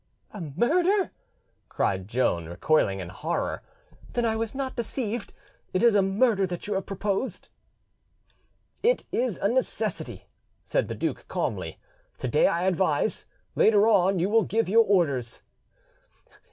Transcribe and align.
"A 0.31 0.41
murder!" 0.41 1.11
cried 1.69 2.07
Joan, 2.07 2.47
recoiling 2.49 2.99
in 2.99 3.09
horror: 3.09 3.61
"then 4.13 4.25
I 4.25 4.35
was 4.35 4.55
not 4.55 4.75
deceived; 4.75 5.31
it 5.75 5.83
is 5.83 5.93
a 5.93 6.01
murder 6.01 6.47
that 6.47 6.65
you 6.65 6.73
have 6.73 6.87
proposed." 6.87 7.49
"It 8.81 9.05
is 9.11 9.37
a 9.37 9.47
necessity," 9.47 10.25
said 10.63 10.87
the 10.87 10.95
duke 10.95 11.27
calmly: 11.27 11.77
"today 12.17 12.47
I 12.47 12.63
advise; 12.63 13.25
later 13.55 13.85
on 13.87 14.17
you 14.17 14.27
will 14.27 14.41
give 14.43 14.67
your 14.67 14.85
orders." 14.85 15.43